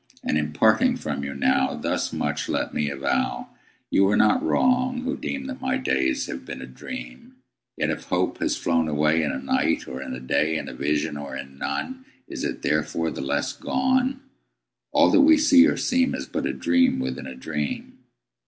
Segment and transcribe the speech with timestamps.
[0.23, 3.49] And, in parting from you now, Thus much let me avow
[3.91, 7.35] You are not wrong, who deem That my days have been a dream:
[7.77, 10.73] Yet if hope has flown away In a night, or in a day, In a
[10.73, 14.21] vision or in none, Is it therefore the less gone?
[14.91, 17.99] All that we see or seem Is but a dream within a dream.